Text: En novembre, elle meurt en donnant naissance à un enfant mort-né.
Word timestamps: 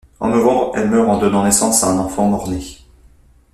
En 0.19 0.29
novembre, 0.29 0.71
elle 0.75 0.89
meurt 0.89 1.07
en 1.07 1.19
donnant 1.19 1.43
naissance 1.43 1.83
à 1.83 1.91
un 1.91 1.99
enfant 1.99 2.27
mort-né. 2.27 2.59